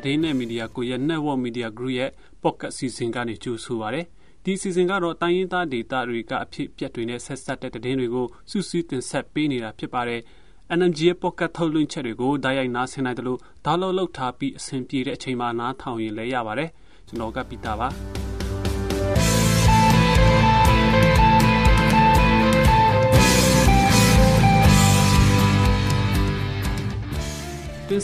[0.00, 2.10] သတင်းနဲ့မီဒီယာကိုရဲ့ Network Media Group ရဲ့
[2.42, 4.02] Podcast စီစဉ်ကနေကြိုဆိုပါရစေ။
[4.44, 10.20] ဒီစီစဉ်ကတော့တိုင်းရင်းသားဒေသတွေကအဖြစ်အပျက်တွေနဲ့ဆက်စပ်တဲ့သတင်းတွေကိုစုစည်းတင်ဆက်ပေးနေတာဖြစ်ပါတယ်။
[10.78, 16.70] NMG ရဲ့ Podcast ထုတ်လွှင့်ချက်တွေကိုတိုက်ရိုက်နားဆင်နိုင်တယ်လို့ဒေါက်လောလုပ်ထားပြီးအဆင်ပြေတဲ့အချိန်မှာနားထောင်ရင်လည်းရပါတယ်။
[17.06, 17.88] ကျွန်တော်ကပီတာပါ။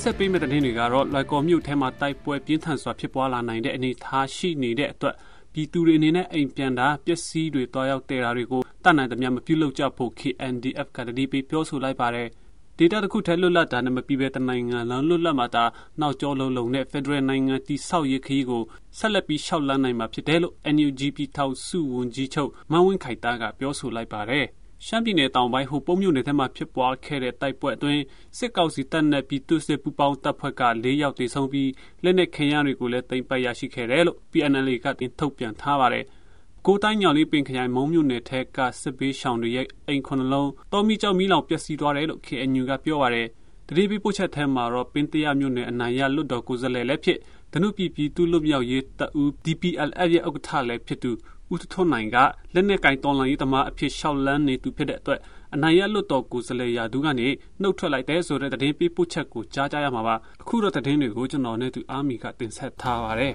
[0.09, 5.15] ဆက်ပေးမယ့်တဲ့နေ့တွေကတော့လွိုက်ကော်မြို့ထဲမှာတိုက်ပွဲပြင်းထန်စွာဖြစ်ပွားလာနိုင်တဲ့အနေအထားရှိနေတဲ့အတွက်
[5.53, 12.29] ပြည်သူတွေအနေနဲ့အိမ်ပြန်တာပစ္စည်းတွေတွားရောက်တဲ့တာတွေကိုတတ်နိုင်သမျှမပြုလုပ်ကြဖို့ KNDF ကတတိပေးပြောဆိုလိုက်ပါတယ်။
[12.79, 15.65] ဒေတာတစ်ခုထဲလွတ်လပ်တာနဲ့မပြီးပဲတနိုင်ငံလုံးလွတ်လပ်မှသာ
[16.01, 18.63] နောက်ကျောလုံးလုံးနဲ့ Federal နိုင်ငံတိဆောက်ရေးခရီးကို
[18.99, 24.47] ဆက်လက်ပြီးရှောက်လန်းနိုင်မှာဖြစ်တယ်လို့ NUG ပြည်ထောင်စုဝန်ကြီးချုပ်မန်းဝင်းခိုင်တာကပြောဆိုလိုက်ပါတယ်။
[24.85, 28.03] ရှမ်းပြည်နယ်တောင်ပိုင်း ဟိုပုံးမြို့နယ်ထဲမှာ ဖြစ်ပွားခဲ့တဲ့ တိုက်ပွဲအတွင်း
[28.39, 31.71] စစ်ကောင်စီတပ်နဲ့ ပြည်သူ့စစ်ပူးပေါင်းတပ်ဖွဲ့က ၄ ယောက်သေဆုံးပြီး
[32.05, 36.05] လက်နက်ခဲယမ်းတွေကိုလည်း သိမ်းပိုက်ရရှိခဲ့တယ်လို့ PNL ကတင်ထုတ်ပြန်ထားပါတယ်။
[36.67, 43.27] ကိုတိုင်း ညောင်လေးပင်ခရိုင် မုံမြို့နယ်ထက်ကစစ်ပေးရှောင်တွေရဲ့ အိမ်ခုနှလုံး တောမီကြောက်မီလောင်ပျက်စီးသွားတယ်လို့ KNU က ပြောပါတယ်။
[43.69, 47.19] တတိပိပို့ချက်ထဲမှာတော့ ပင်တရမြို့နယ် အနိုင်ရ လွတ်တော်ကိုယ်စားလှယ်လည်းဖြစ်
[47.53, 51.11] ဒနုပြည်ပြည်သူ့လွတ်မြောက်ရေးတပ်ဦး DPLF ရဲ့ဥက္ကဋ္ဌလည်းဖြစ်သူ
[51.53, 52.17] ဦးထွန်းနိုင်က
[52.55, 55.21] လက်နက်ကင်တော်လှန်ရေးသမားအဖြစ်ရှောက်လန်းနေသူဖြစ်တဲ့အတွက်
[55.55, 57.29] အနိုင်ရလွတ်တော်ကိုယ်စားလှယ်ရာထူးကနေ
[57.61, 63.33] နှုတ်ထွက်လိုက်တဲ့ဆိုတဲ့သတင်းပေးပို့ချက်ကိုကြားကြရမှာပါအခုတော့သတင်းတွေကိုကျွန်တော်နဲ့သူအာမီကတင်ဆက်ထားပါတယ်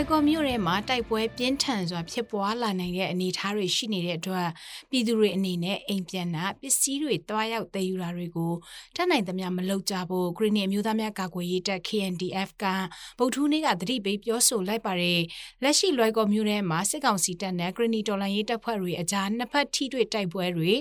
[0.00, 4.48] လိုက်ကော်မြို့ထဲမှာတိုက်ပွဲပြင်းထန်စွာဖြစ်ပွားလာနိုင်တဲ့အနေအထားတွေရှိနေတဲ့အတွက်
[4.90, 8.52] ပြည်သူတွေအနေနဲ့အိမ်ပြန်တာပစ္စည်းတွေတွားရောက်တည်ယူတာတွေကို
[8.96, 12.64] တတ်နိုင်သမျှမလုပ်ကြဖို့ဂရီနီအမျိုးသားများကာကွယ်ရေးတပ် KNDF က
[13.18, 15.20] ဗုဒ္ဓဟူးနေ့ကသတိပေးပြောဆိုလိုက်ပါတယ်
[15.62, 20.72] လက်ရှိလွိုက်ကော်မြို့ထဲမှာစစ်ကောင်စီတပ်နဲ့ဂရီနီတော်လှန်ရေးတပ်ဖွဲ့တွေအကြားနှစ်ဖက်ထိတွေ့တိုက်ပွဲတွေ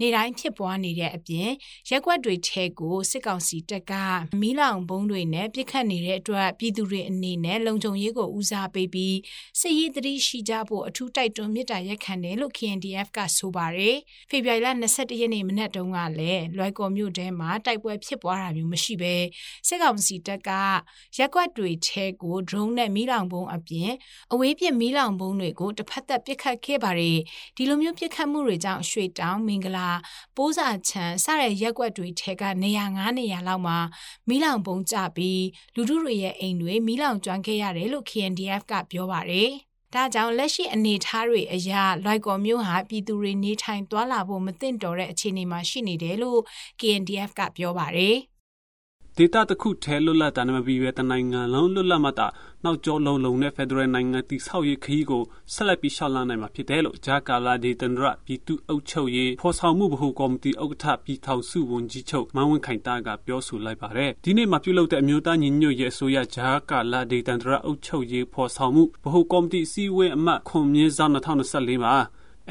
[0.00, 1.48] နေတိုင်းဖြစ်ပွားနေတဲ့အပြင်
[1.90, 3.92] ရက်ွက်တွေထဲကိုစစ်ကောင်စီတပ်က
[4.40, 9.16] မီးလောင်ဘုံတွေနဲ့ပြစ်ခတ်နေတဲ့အတွက်ပြည်သူတွေအနေနဲ့လုံခြုံရေးကိုဦးဦးစားပေးပြီး
[9.60, 13.96] စစ်ရေးတတိရှိကြဖို့အထူးတိုက်တွန်းမြစ်တာရက်ခံတယ်လို့ KNDF ကဆိုပါတယ်။
[14.30, 19.14] ဖေဖော်ဝါရီလ22ရက်နေ့မနက်တုန်းကလည်းလွိုက်ကော်မြို့ထဲမှာတိုက်ပွဲဖြစ်ပွားတာမျိုးမရှိဘဲ
[19.68, 20.50] စစ်ကောင်စီတပ်က
[21.18, 23.90] ရက်ကွက်တွေထဲကို drone နဲ့မီးလောင်ပုံအပြင်
[24.32, 27.18] အဝေးပြစ်မီးလောင်ပုံတွေကိုတစ်ဖက်သက်ပစ်ခတ်ခဲ့ပါတယ်။
[27.56, 29.88] ဒီလိုမျိုးပစ်ခတ်မှုတွေကြောင့်ရွှေတောင်မင်္ဂလာ
[30.36, 33.78] ပိုးစာချံစတဲ့ရက်ကွက်တွေထဲကနေရာ9နေရာလောက်မှာ
[34.28, 35.44] မီးလောင်ပုံကြပြီး
[35.74, 39.50] လူထုတွေရဲ့အိမ်တွေမီးလောင်ကျွမ်းခဲ့ရတယ်လို့ KND KNDF ကပြောပါတယ်။
[39.94, 41.72] ဒါကြောင့်လက်ရှိအနေအထားတွေအရ
[42.04, 46.40] လွိုက်ကော်မျိုးဟာပြည်သူတွေနေထိုင်သွားလာဖို့မသင့်တော်တဲ့အခြေအနေမှာရှိနေတယ်လို့
[46.80, 48.16] KNDF ကပြောပါတယ်။
[49.18, 52.26] ဒေတာတစ်ခုထဲလွတ်လပ်တာနဲ့မပြီးပဲတနိုင်ငံလုံးလွတ်လပ်မှသာ
[52.64, 55.22] နောက်ကျောလုံးလုံးနဲ့ဖက်ဒရယ်နိုင်ငံတိဆောက်ရေးခရီးကို
[55.54, 71.94] ဆက်လက်ပြီးရှောက်လန်းနိုင်မှာဖြစ်တယ်လို့ဂျာကာလာဒေတန်ဒရပြည်သူ့အုပ်ချုပ်ရေးဖော်ဆောင်မှုဗဟိုကော်မတီဥက္ကဋ္ဌပြည်ထောင်စုဝန်ကြီးချုပ်မန်းဝင်းခိုင်တာကပြောဆိုလိုက်ပါတယ်ဒီနေ့မှပြုလုပ်တဲ့အမျိုးသားညီညွတ်ရေးအစိုးရဂျာကာလာဒေတန်ဒရအုပ်ချုပ်ရေးဖော်ဆောင်မှုဗဟိုကော်မတီအစည်းအဝေးအမှတ်ခွန်မြင့်ဆောင်2024မှာ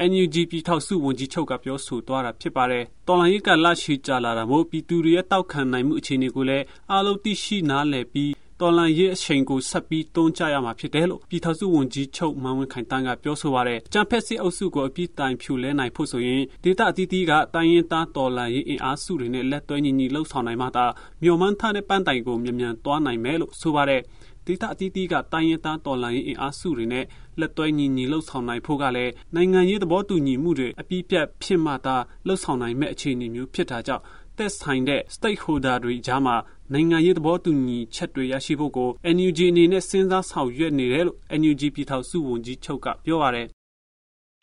[0.08, 20.86] NUG ပြည်ထောင်စုဝန်ကြီးချုပ်ကပြောဆိုသွားတာဖြစ်ပါတယ်။တော်လှန်ရေးကလရှိကြလာတာမို့ပြည်သူတွေရဲ့တောက်ခံနိုင်မှုအခြေအနေကိုလည်းအားလုံးသိရှိနားလည်ပြီးတော်လန်ရေးအချိန်ကိုဆက်ပြီးတွန်းကြရမှာဖြစ်တယ်လို့ပြည်ထောင်စုဝန်ကြီးချုပ်မန်ဝင်းခိုင်တန်းကပြောဆိုပါတယ်။ကြံဖက်စစ်အုပ်စုကိုအပြစ်တိုင်ဖြူလဲနိုင်ဖို့ဆိုရင်ဒေတာအသီးသီးကတိုင်းရင်းသားတော်လန်ရေးအင်အားစုတွေနဲ့လက်တွဲညီညီလှုပ်ဆောင်နိုင်မှသာ
[21.22, 24.00] မြို့မန်းထားတဲ့ပန်းတိုင်ကိုမြန်မြန်သွားနိုင်မယ်လို့ဆိုပါတယ်။
[24.46, 27.04] ဒေသအသီးသီးကတိုင်းရင်းသားတော်လှန်ရေးအင်အားစုတွေနဲ့
[27.40, 31.96] လက်တွဲညီညီလှုပ်ဆောင်နိုင်ဖို့ကလည်းနိုင်ငံရေးသဘောတူညီမှုတွေအပြည့်ပြတ်ဖြစ်မှသာ
[32.26, 34.02] လှုပ်ဆောင်နိုင်မဲ့အခြေအနေမျိုးဖြစ်တာကြောင့်
[34.36, 36.36] သက်ဆိုင်တဲ့ stakeholder တွေကြားမှာ
[36.72, 43.46] နိုင်ငံရေးသဘောတူညီချက်တွေရရှိဖို့ကို NUG အနေနဲ့စဉ်းစားဆောင်ရွက်နေတယ်လို့ NUG ပြည်ထောင်စုဝန်ကြီးချုပ်ကပြောပါတယ်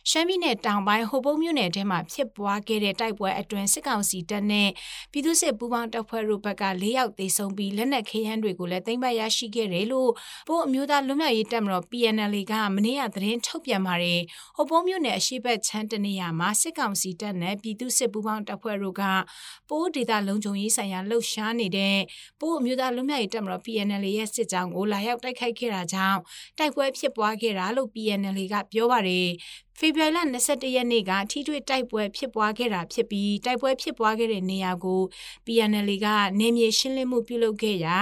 [0.09, 4.69] ရှမ်းပြည်နယ်တောင်ပိုင်းဟိုပုံးမြို့နယ်ထဲမှာဖြစ်ပွားခဲ့တဲ့တိုက်ပွဲအတွင်းစစ်ကောင်စီတပ်နဲ့
[5.11, 10.11] ပြည်သူ့စစ်ပူးပေါင်းတပ်ဖွဲ့တို့ဘက်က၄ယောက်သေဆုံးပြီးလက်နက်ခဲယမ်းတွေကိုလည်းသိမ်းပိုက်ရရှိခဲ့တယ်လို့
[10.47, 14.19] ပို့အမျိုးသားလွတ်မြောက်ရေးတပ်မတော် PNL ကမနေ့ကသတင်းထုတ်ပြန်ပါတယ်။
[14.55, 19.03] ဟိုပုံးမြို့နယ်အရှိတ်ချမ်းတနေရာမှာစစ်ကောင်စီတပ်နဲ့ပြည်သူ့စစ်ပူးပေါင်းတပ်ဖွဲ့တို့က
[19.69, 21.97] ပို့ဒေသလုံခြုံရေးဆိုင်ရာလှုပ်ရှားနေတဲ့
[22.41, 26.19] ပို့အမျိုးသားလွတ်မြောက်ရေးတပ်မတော် PNL ရဲ့စစ်ကြောင်းကိုလာရောက်တိုက်ခိုက်ခဲ့တာကြောင့်
[26.57, 29.29] တိုက်ပွဲဖြစ်ပွားခဲ့တာလို့ PNL ကပြောပါတယ်။
[29.79, 35.01] ဖေဖော်ဝါရီလ22ရက်နေ့ကထိတွေ့တိုက်ပွဲဖြစ်ပွားခဲ့တာဖြစ်ပြီးတိုက်ပွဲဖြစ်ပွားခဲ့တဲ့နေရာကို
[35.45, 36.07] PNL က
[36.39, 37.97] နေမြေရှင်းလင်းမှုပြုလုပ်ခဲ့ရာ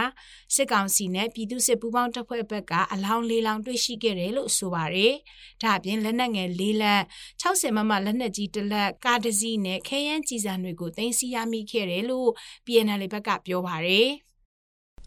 [0.55, 5.13] စစ်ကောင်စီနဲ့ပြည်သူ့စစ်ပူးပေါင်းတပ်ဖွဲ့ဘက်ကအလောင်းလေးလောင်းတွေ့ရှိခဲ့တယ်လို့ဆိုပါတယ်။
[5.61, 7.01] ဒါအပြင်လက်နက်ငယ်၄လက်
[7.41, 12.29] 60မမလက်နက်ကြီးတစ်လက်ကားတစ်စီးနဲ့ခဲယမ်းကြည်စံတွေကိုတင်စီရမိခဲ့တယ်လို့
[12.65, 14.09] PNL ဘက်ကပြောပါတယ်။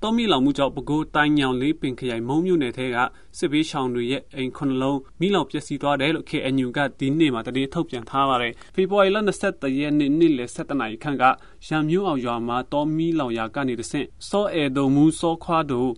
[0.02, 2.96] တောမီလောင်မှုကြောင့်ပဲခူးတိုင်းညောင်လေးပင်ခရိုင်မုံမြို့နယ်ထဲက
[3.38, 9.18] စစ်ဘေးရှောင်တွေရဲ့အိမ်ခုနှလုံးမိလောင်ပျက်စီးသွားတယ်လို့ KNU ကဒီနေ့မှာတည်ထုတ်ပြန်ထားပါတယ်။ဖေဖော်ဝါရီလ
[9.48, 11.24] 23ရက်နေ့နေ့လယ်17နာရီခန့်က
[11.66, 15.90] ရံမျိုးအောင်ရွာမှာတောမီလောင်ရာကနေတဆင့်စောအဲတုံမူစောခွားတို့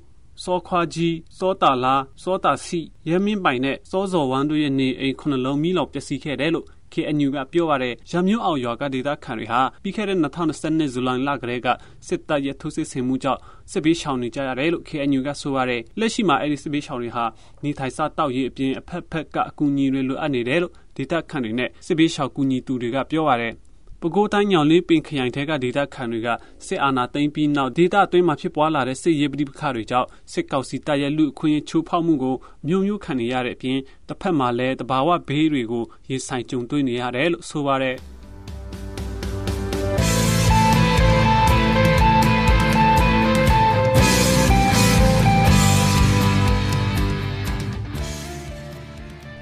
[0.45, 6.67] စောခွားကြီးစောတာလာစောတာစီရဲမင်းပိုင်နဲ့စောစော်ဝမ်းတို့ရဲ့နေအိမ်ခုနှလုံးမိလောင်ပျက်စီးခဲ့တယ်လို့
[6.97, 11.69] KNU ကပြောပါရယ်ရမျိုးအောင်ရွာကဒေသခံတွေဟာပြီးခဲ့တဲ့2020ဇူလိုင်လကတည်းက
[12.09, 13.41] စစ်တပ်ရဲ့ထိုးစစ်ဆင်မှုကြောင့်
[13.73, 17.25] စစ်ဘေးရှောင်နေကြရတယ်လို့ KNU ကဆိုပါရယ်လက်ရှိမှာအဲ့ဒီစစ်ဘေးရှောင်တွေဟာ
[17.65, 23.55] နေထိုင်စားတောက်ရေးအပြင်အဖက်ဖက်ကအကူအညီတွေလိုအပ်နေတယ်လို့ဒေသခံတွေနဲ့စစ်ဘေးရှောင်ကူညီသူတွေကပြောပါရယ်
[24.01, 26.29] ပဲခူးတိုင်းညောင်လေးပင်ခရိုင်ထဲကဒေသခံတွေက
[26.67, 32.37] စစ်အာဏာသိမ်းပြီးနောက်ဒေသအတွင်းမှာဖြစ်ပွားလာတဲ့စစ်ရေးပဋိပက္ခတွေကြောင့်စစ်ကောင်စီတပ်ရဲ့လူအခွင့်အရေးချိုးဖောက်မှုကို
[32.69, 33.79] မျိုးမျိုးခံနေရတဲ့အပြင်
[34.09, 37.97] တစ်ဖက်မှာလည်းတဘာဝဘေးတွေကိုရင်ဆိုင်ကြုံတွေ့နေရတယ်လို့ဆိုပါတယ်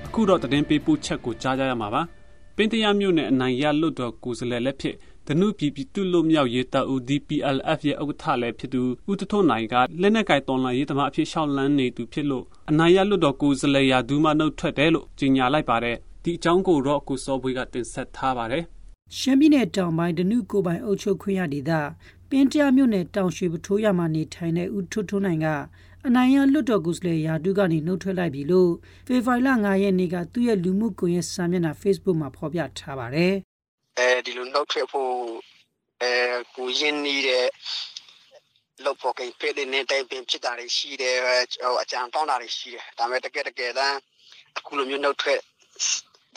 [0.07, 2.03] အခုတော့တည်င်းပေးပို့ချက်ကိုကြားကြရမှာပါ။
[2.57, 4.95] ပင်တရားမြို့နယ်အနိုင်ရလွတ်တော်ကိုယ်စားလှယ်လက်ဖြစ်
[5.27, 18.65] ဒနုပြည်ပြည်သူ့လွတ်မြောက်ရေးတပ်ဦး DPLF ရဲ့ဥက္ကဋ္ဌလည်းဖြစ်သူဦးတထွန်းနိုင်ကလက်နက်ကိုင်တော်လှန်ရေးသမားအဖြစ်ရှောက်လန်းနေသူဖြစ်လို့အနိုင်ရလွတ်တော်ကိုယ်စားလှယ်ရာဒူးမနှုတ်ထွက်တယ်လို့ကြေညာလိုက်ပါတယ်ဒီအကြောင်းကိုတော့ကိုစောဘွေးကတင်ဆက်ထားပါတယ်
[19.19, 21.73] ရှမ်းပြည်နယ်တောင်ပိုင်းဒနုကိုပိုင်အုပ်ချုပ်ခွင့်ရဒေသ
[22.31, 25.49] ပင်တရားမြို့နယ်တောင်ရွှေပထိုးရမှာနေထိုင်တဲ့ဦးထွန်းထွန်းနိုင်က
[26.09, 28.71] အနိုင်ရလွတ်တော်ကိုယ်စားလှယ်ယာတုကနေနှုတ်ထွက်လိုက်ပြီလို့
[29.07, 33.33] ဖေဖော်ဝါရီလ9ရက်နေ့ကသူ့ရဲ့လူမှုကွန်ရက်စာမျက်နှာ Facebook မှာဖော်ပြထားပါတယ်။
[33.99, 35.13] အဲဒီလိုနှုတ်ထွက်ဖို့
[36.03, 36.13] အဲ
[36.57, 37.47] ကိုရင်းနေတဲ့
[38.85, 43.99] လောက်ဖို့ကိဖေးတဲ့နေတိုင်းပင်ဖြစ်တာတွေရှိတယ်ဟိုအကြံတောင်းတာတွေရှိတယ်ဒါပေမဲ့တကယ်တကယ်တမ်း
[44.59, 45.41] အခုလိုမျိုးနှုတ်ထွက်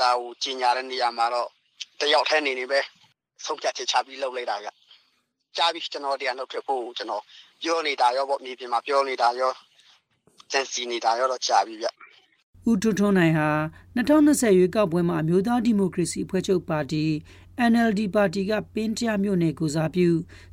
[0.01, 1.49] ဒါကိုကြီးညာတဲ့နေရာမှာတော့
[2.01, 2.79] တယောက်ထဲနေနေပဲ
[3.45, 4.67] ဆုံးဖြတ်ချက်ချပြီးလုပ်လိုက်တာက
[5.57, 7.23] ကြားပြီးကျွန်တော်တရားနှုတ်ထွက်ဖို့ကျွန်တော်
[7.63, 9.51] ပြောနေတာရောပေါ့မြေပြင်မှာပြောနေတာရော
[10.51, 11.87] စင်စီနေတာရောတော့ကြာပြီဗျ
[12.69, 13.49] ဦးထွန်းထွန်းနိုင်ဟာ
[13.95, 17.05] 2020ရွေးကောက်ပွဲမှာအမျိုးသားဒီမိုကရေစီအဖွဲ့ချုပ်ပါတီ
[17.71, 20.07] NLD ပါတီကပင်းတရားမြို့နယ်ကိုစားပြု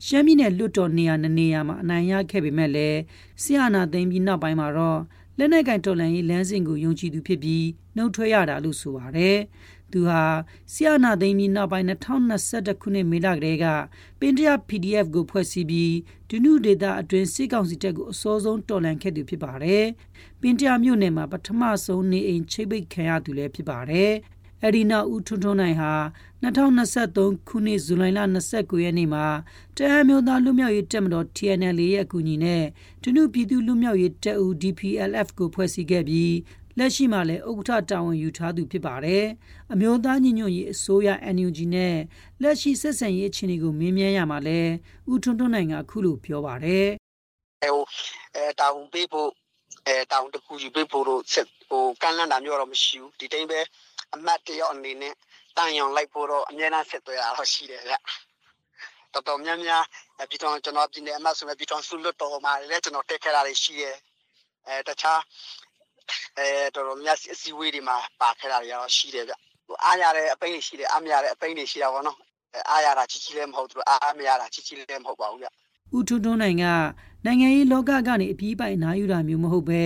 [0.06, 2.98] ရှမ်းပြည်နယ်လွတ်တော်နေရာနနေရာမှာအနိုင်ရခဲ့ပေမဲ့လည်း
[3.42, 5.00] ဆီယနာသိမ်းပြီးနောက်ပိုင်းမှာတော့
[5.38, 7.66] လက်နက်ကင်တော်လှန်ရေးလမ်းစဉ်ကိုယုံကြည်သူဖြစ်ပြီး
[7.96, 9.38] နှုတ်ထွက်ရတာလို့ဆိုပါတယ်။
[9.94, 10.22] သူဟာ
[10.72, 13.66] ဆီယနာသိမ်းပြီးနောက်ပိုင်း2021ခုနှစ်မေလကတည်းက
[14.20, 15.94] ပင်တရ PDF ကိုဖွဲ့စည်းပြီး
[16.28, 19.84] ဒုနုဒေတာအတွင်းစစ်ကောင်စီတပ်ကိုအစောဆုံးတော်လှန်ခဲ့သူဖြစ်ပါတယ်။
[20.40, 24.12] ပင်တရမြို့နယ်မှာပထမဆုံးနေအိမ်ချိတ်ပိတ်ခံရသူလည်းဖြစ်ပါတယ်။
[24.62, 25.92] အဲ့ဒီနောက်ဦးထွန်းထွန်းနိုင်ဟာ
[26.42, 28.20] 2023ခုနှစ်ဇူလိုင်လ
[28.52, 29.26] 29ရက်နေ့မှာ
[29.76, 32.64] တအမျိုးသားလူမျိုးရေးတပ်မတော် TNL ရဲ့အကူအညီနဲ့
[33.02, 36.32] ဒုနုပြည်သူလူမျိုးရေးတပ်ဦး DPLF ကိုဖွဲ့စည်းခဲ့ပြီး
[36.78, 39.24] လက်ရှိမှာလည်းဥက္ကဋ္ဌတာဝန်ယူထားသူဖြစ်ပါတယ်။
[39.72, 41.96] အမျိုးသားညီညွတ်ရေးအစိုးရ NUG နဲ့
[42.42, 44.60] လက်ရှိဆက်ဆံရေးအခြေအနေကိုမေးမြန်းရမှာလဲ
[45.10, 46.86] ဦးထွန်းထွန်းနိုင်ကအခုလိုပြောပါတယ်။
[47.62, 47.84] အဲဟို
[48.36, 49.30] အဲတာဝန်ပေးဖို့
[49.86, 53.60] အဲတာဝန်တခုယူပေးဖို့လို့ဆက်ဟိုကန့်လန့်တာမျိုးတော့မရှိဘူးဒီတိုင်းပဲ
[54.14, 55.14] အမတ်တယောက်အနေနဲ့
[55.56, 57.94] တန်ရောင်လိုက်ဖို့တော့အများအားဆက်သွဲတာတော့ရှိတယ်ဗျ။
[59.12, 59.84] တော်တော်များများ
[60.30, 63.96] ပြည်တော်ကျွန်တော်ပြည်နယ်အမတ်ဆိုမဲ့ပြည်တော်ဆုလွတ်တော်မှာလည်းကျွန်တော်တက်ခဲ့တာတွေရှိတယ်။
[64.66, 65.20] အဲတခြား
[66.38, 69.32] အဲတော်တော်များအစည်းအဝေးတွေမှာပါခဲ့တာတွေရောရှိတယ်ဗျ
[69.66, 72.18] ဟိုအားရတဲ့အပိန်းတွေရှိတယ်အားမရတဲ့အပိန်းတွေရှိတာပေါ့နော်
[72.70, 75.48] အားရတာချီချီလည်းမဟုတ်ဘူးအားမရတာချီချီလည်းမဟုတ်ပါဘူးဗျ
[75.96, 76.64] ဦးထွန်းထွန်းနိုင်က
[77.24, 79.82] နိုင်ငံရေးလောကကနေအပြီးပိုင်နာယူတာမျိုးမဟုတ်ပဲ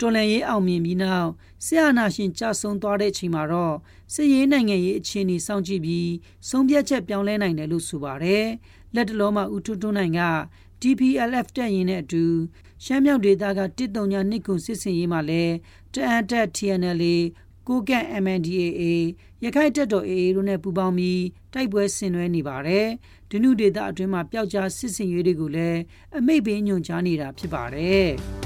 [0.00, 1.28] တော်လန်ရေးအောင်မြင်ပြီးနောက်
[1.64, 3.74] ဆရာနာရှင်ကြဆုံးသွားတဲ့အချိန်မှာတော့
[4.14, 6.10] စစ်ရေးနိုင်ငံရေးအခြေအနေစောင့်ကြည့်ပြီး
[6.48, 8.46] ဆုံးဖြတ်ချက်ပြောင်းလဲနိုင်တယ်လို့ဆိုပါတယ်
[8.94, 10.20] လက်တလုံးမှာဦးထွန်းထွန်းနိုင်က
[10.82, 12.24] DPLF တက်ရင်နဲ့အတူ
[12.84, 15.54] ရှမ်းမြောက်ဒေသကတစ်တုံညာနှစ်ခုစစ်စင်ရေးမှာလည်း
[15.94, 17.02] တအန်တက် TNL
[17.68, 18.82] ကိုကန့် MNDAA
[19.44, 22.86] ရခိုင်တပ်တော် AA တို့နဲ့ပူးပေါင်းပြီးတိုက်ပွဲဆင်နွှဲနေပါတယ်။
[23.30, 25.80] ဒုနုဒေသအတွင်းမှာပျောက်ကြားစစ်စင်ရေးတွေကိုလည်း
[26.18, 28.10] အမိတ်ပေးညွှန်ကြားနေတာဖြစ်ပါတယ်။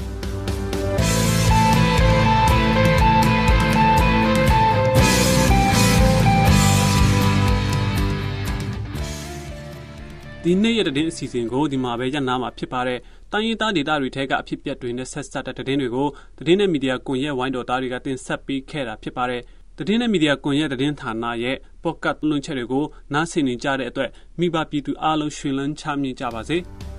[10.45, 12.99] ဒီနေ့ရဲ့သတင်းအစီအစဉ်ကိုဒီမှာပဲရပ်နာမှာဖြစ်ပါတယ်။
[13.31, 16.07] တိုင်းရင်းသားဒေသတွေထဲကအဖြစ်အပျက်တွေနဲ့ဆက်စပ်တဲ့သတင်းတွေကို
[16.37, 19.41] သတင်းနဲ့မီဒီယာကွန်ရက်ဝိုင်းတော်သားတွေကတင်ဆက်ပေးခဲ့တာဖြစ်ပါတယ်။
[19.77, 26.59] သတင်းနဲ့မီဒီယာကွန်ရက်သတင်းဌာနရဲ့ podcast လွှင့်ချက်တွေကိုနားဆင်နေကြတဲ့အတွက်မိဘပြည်သူအားလုံးရှင်လန်းချမ်းမြေ့ကြပါစေ။